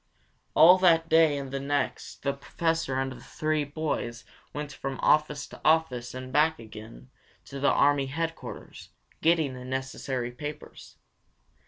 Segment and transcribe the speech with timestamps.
[0.55, 5.45] All that day and the next the Professor and the three boys went from office
[5.49, 7.11] to office and back again
[7.45, 8.89] to the army headquarters,
[9.21, 10.97] getting the necessary papers.